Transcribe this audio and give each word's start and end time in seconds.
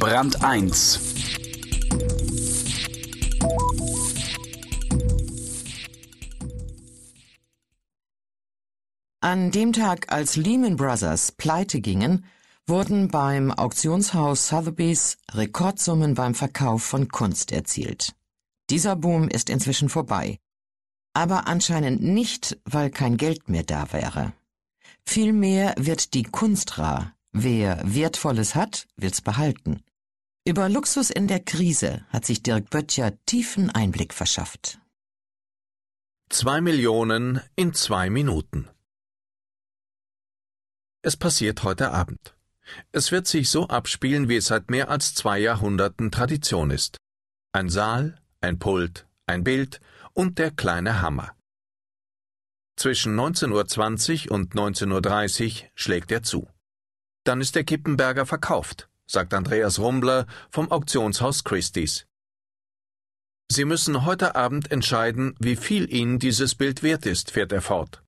Brand 0.00 0.42
1 0.42 0.98
An 9.20 9.50
dem 9.50 9.74
Tag, 9.74 10.10
als 10.10 10.36
Lehman 10.36 10.76
Brothers 10.76 11.32
pleite 11.32 11.82
gingen, 11.82 12.24
wurden 12.66 13.08
beim 13.08 13.50
Auktionshaus 13.50 14.48
Sotheby's 14.48 15.18
Rekordsummen 15.32 16.14
beim 16.14 16.34
Verkauf 16.34 16.82
von 16.82 17.08
Kunst 17.08 17.52
erzielt. 17.52 18.14
Dieser 18.70 18.96
Boom 18.96 19.28
ist 19.28 19.50
inzwischen 19.50 19.90
vorbei. 19.90 20.38
Aber 21.12 21.46
anscheinend 21.46 22.02
nicht, 22.02 22.58
weil 22.64 22.88
kein 22.88 23.18
Geld 23.18 23.50
mehr 23.50 23.64
da 23.64 23.92
wäre. 23.92 24.32
Vielmehr 25.04 25.74
wird 25.76 26.14
die 26.14 26.22
Kunst 26.22 26.78
rar. 26.78 27.14
Wer 27.32 27.82
Wertvolles 27.84 28.54
hat, 28.54 28.88
will's 28.96 29.20
behalten. 29.20 29.84
Über 30.46 30.70
Luxus 30.70 31.10
in 31.10 31.28
der 31.28 31.40
Krise 31.40 32.06
hat 32.08 32.24
sich 32.24 32.42
Dirk 32.42 32.70
Böttcher 32.70 33.12
tiefen 33.26 33.68
Einblick 33.70 34.14
verschafft. 34.14 34.80
Zwei 36.30 36.62
Millionen 36.62 37.42
in 37.56 37.74
zwei 37.74 38.08
Minuten. 38.08 38.68
Es 41.02 41.18
passiert 41.18 41.62
heute 41.62 41.90
Abend. 41.90 42.34
Es 42.90 43.12
wird 43.12 43.26
sich 43.26 43.50
so 43.50 43.68
abspielen, 43.68 44.30
wie 44.30 44.36
es 44.36 44.46
seit 44.46 44.70
mehr 44.70 44.88
als 44.88 45.14
zwei 45.14 45.38
Jahrhunderten 45.38 46.10
Tradition 46.10 46.70
ist. 46.70 46.96
Ein 47.52 47.68
Saal, 47.68 48.18
ein 48.40 48.58
Pult, 48.58 49.06
ein 49.26 49.44
Bild 49.44 49.80
und 50.14 50.38
der 50.38 50.52
kleine 50.52 51.02
Hammer. 51.02 51.36
Zwischen 52.76 53.14
19.20 53.14 54.28
Uhr 54.28 54.34
und 54.36 54.54
19.30 54.54 55.64
Uhr 55.64 55.70
schlägt 55.74 56.10
er 56.10 56.22
zu. 56.22 56.48
Dann 57.24 57.42
ist 57.42 57.56
der 57.56 57.64
Kippenberger 57.64 58.24
verkauft, 58.24 58.89
sagt 59.10 59.34
Andreas 59.34 59.78
Rumbler 59.78 60.26
vom 60.50 60.70
Auktionshaus 60.70 61.44
Christie's. 61.44 62.06
Sie 63.50 63.64
müssen 63.64 64.04
heute 64.04 64.36
Abend 64.36 64.70
entscheiden, 64.70 65.34
wie 65.40 65.56
viel 65.56 65.92
Ihnen 65.92 66.20
dieses 66.20 66.54
Bild 66.54 66.84
wert 66.84 67.04
ist, 67.04 67.32
fährt 67.32 67.50
er 67.50 67.62
fort. 67.62 68.02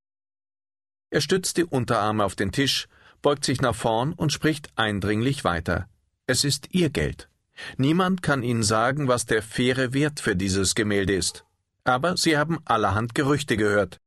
Er 1.10 1.20
stützt 1.20 1.56
die 1.56 1.64
Unterarme 1.64 2.24
auf 2.24 2.36
den 2.36 2.52
Tisch, 2.52 2.86
beugt 3.22 3.44
sich 3.44 3.60
nach 3.60 3.74
vorn 3.74 4.12
und 4.12 4.32
spricht 4.32 4.70
eindringlich 4.76 5.42
weiter. 5.44 5.88
Es 6.26 6.44
ist 6.44 6.68
Ihr 6.72 6.90
Geld. 6.90 7.28
Niemand 7.76 8.22
kann 8.22 8.42
Ihnen 8.42 8.62
sagen, 8.62 9.08
was 9.08 9.26
der 9.26 9.42
faire 9.42 9.92
Wert 9.92 10.20
für 10.20 10.36
dieses 10.36 10.74
Gemälde 10.74 11.14
ist. 11.14 11.44
Aber 11.84 12.16
Sie 12.16 12.38
haben 12.38 12.60
allerhand 12.64 13.14
Gerüchte 13.14 13.56
gehört. 13.56 14.00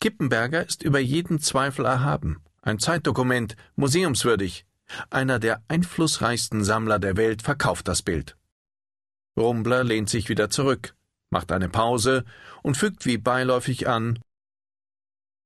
Kippenberger 0.00 0.64
ist 0.64 0.82
über 0.82 1.00
jeden 1.00 1.40
Zweifel 1.40 1.84
erhaben, 1.84 2.42
ein 2.62 2.78
Zeitdokument, 2.78 3.56
museumswürdig. 3.74 4.66
Einer 5.10 5.38
der 5.38 5.62
einflussreichsten 5.68 6.64
Sammler 6.64 6.98
der 6.98 7.16
Welt 7.16 7.42
verkauft 7.42 7.88
das 7.88 8.02
Bild. 8.02 8.36
Rumbler 9.36 9.84
lehnt 9.84 10.08
sich 10.08 10.28
wieder 10.28 10.48
zurück, 10.50 10.94
macht 11.30 11.52
eine 11.52 11.68
Pause 11.68 12.24
und 12.62 12.76
fügt 12.76 13.04
wie 13.04 13.18
beiläufig 13.18 13.88
an 13.88 14.18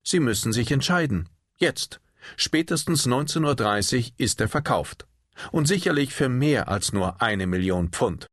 Sie 0.03 0.21
müssen 0.21 0.53
sich 0.53 0.71
entscheiden. 0.71 1.29
Jetzt. 1.57 2.01
Spätestens 2.37 3.07
19.30 3.07 4.09
Uhr 4.09 4.15
ist 4.19 4.41
er 4.41 4.49
verkauft. 4.49 5.07
Und 5.53 5.67
sicherlich 5.67 6.13
für 6.13 6.29
mehr 6.29 6.69
als 6.69 6.93
nur 6.93 7.23
eine 7.23 7.47
Million 7.47 7.91
Pfund. 7.91 8.27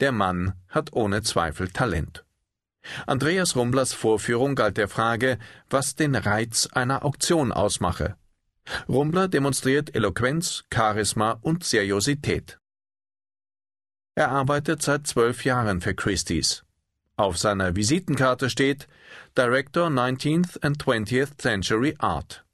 Der 0.00 0.12
Mann 0.12 0.54
hat 0.68 0.92
ohne 0.92 1.22
Zweifel 1.22 1.68
Talent. 1.70 2.24
Andreas 3.06 3.56
Rumblers 3.56 3.92
Vorführung 3.92 4.54
galt 4.54 4.76
der 4.76 4.88
Frage, 4.88 5.38
was 5.68 5.96
den 5.96 6.14
Reiz 6.14 6.66
einer 6.66 7.04
Auktion 7.04 7.52
ausmache. 7.52 8.16
Rumbler 8.88 9.28
demonstriert 9.28 9.94
Eloquenz, 9.94 10.64
Charisma 10.72 11.38
und 11.42 11.64
Seriosität. 11.64 12.58
Er 14.14 14.30
arbeitet 14.30 14.82
seit 14.82 15.06
zwölf 15.06 15.44
Jahren 15.44 15.80
für 15.80 15.94
Christie's. 15.94 16.64
Auf 17.16 17.38
seiner 17.38 17.74
Visitenkarte 17.74 18.50
steht 18.50 18.88
Director 19.36 19.88
19th 19.88 20.62
and 20.62 20.82
20th 20.82 21.38
Century 21.38 21.94
Art. 21.98 22.44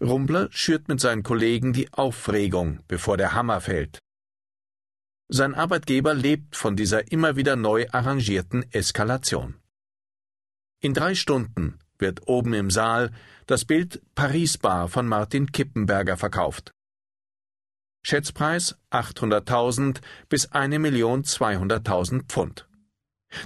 Rumbler 0.00 0.48
schürt 0.50 0.88
mit 0.88 1.00
seinen 1.00 1.22
Kollegen 1.22 1.72
die 1.72 1.92
Aufregung, 1.92 2.80
bevor 2.88 3.16
der 3.16 3.34
Hammer 3.34 3.60
fällt. 3.60 3.98
Sein 5.28 5.54
Arbeitgeber 5.54 6.14
lebt 6.14 6.56
von 6.56 6.74
dieser 6.74 7.12
immer 7.12 7.36
wieder 7.36 7.54
neu 7.54 7.86
arrangierten 7.90 8.64
Eskalation. 8.72 9.60
In 10.80 10.94
drei 10.94 11.14
Stunden 11.14 11.78
wird 11.98 12.26
oben 12.26 12.54
im 12.54 12.70
Saal 12.70 13.10
das 13.46 13.64
Bild 13.64 14.02
Paris 14.14 14.58
Bar 14.58 14.88
von 14.88 15.06
Martin 15.06 15.52
Kippenberger 15.52 16.16
verkauft. 16.16 16.72
Schätzpreis 18.02 18.78
800.000 18.90 20.00
bis 20.28 20.50
1.200.000 20.50 22.24
Pfund. 22.26 22.68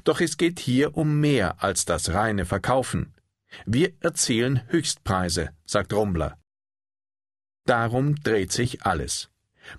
Doch 0.04 0.20
es 0.20 0.36
geht 0.36 0.60
hier 0.60 0.96
um 0.96 1.20
mehr 1.20 1.62
als 1.62 1.84
das 1.84 2.10
reine 2.12 2.44
Verkaufen. 2.44 3.14
Wir 3.66 3.92
erzielen 4.00 4.62
Höchstpreise, 4.68 5.50
sagt 5.64 5.92
Rumbler. 5.92 6.38
Darum 7.66 8.16
dreht 8.16 8.52
sich 8.52 8.84
alles. 8.84 9.30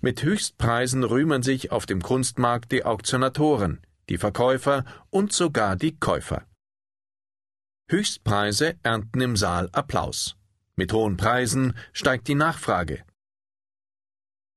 Mit 0.02 0.24
Höchstpreisen 0.24 1.04
rühmen 1.04 1.44
sich 1.44 1.72
auf 1.72 1.86
dem 1.86 2.02
Kunstmarkt 2.02 2.72
die 2.72 2.86
Auktionatoren, 2.86 3.82
die 4.10 4.18
Verkäufer 4.18 4.86
und 5.10 5.34
sogar 5.34 5.76
die 5.76 5.98
Käufer. 5.98 6.46
Höchstpreise 7.90 8.76
ernten 8.84 9.22
im 9.22 9.36
Saal 9.36 9.70
Applaus. 9.72 10.36
Mit 10.76 10.94
hohen 10.94 11.18
Preisen 11.18 11.76
steigt 11.92 12.28
die 12.28 12.36
Nachfrage. 12.36 13.04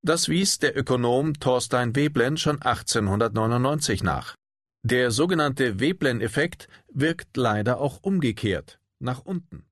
Das 0.02 0.28
wies 0.28 0.58
der 0.58 0.76
Ökonom 0.76 1.34
Thorstein 1.40 1.96
Veblen 1.96 2.36
schon 2.36 2.62
1899 2.62 4.02
nach. 4.02 4.36
Der 4.84 5.10
sogenannte 5.10 5.80
Veblen-Effekt 5.80 6.68
wirkt 6.92 7.36
leider 7.36 7.80
auch 7.80 7.98
umgekehrt, 8.02 8.78
nach 9.00 9.24
unten. 9.24 9.66